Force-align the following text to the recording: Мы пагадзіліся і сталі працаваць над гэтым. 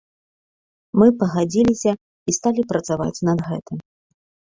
Мы 0.99 1.07
пагадзіліся 1.19 1.91
і 2.31 2.35
сталі 2.37 2.61
працаваць 2.73 3.23
над 3.29 3.39
гэтым. 3.51 3.77